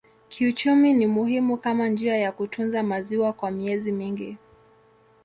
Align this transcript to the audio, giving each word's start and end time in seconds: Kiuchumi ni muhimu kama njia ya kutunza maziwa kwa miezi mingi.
Kiuchumi 0.29 0.93
ni 0.93 1.07
muhimu 1.07 1.57
kama 1.57 1.87
njia 1.89 2.17
ya 2.17 2.31
kutunza 2.31 2.83
maziwa 2.83 3.33
kwa 3.33 3.51
miezi 3.51 3.91
mingi. 3.91 4.37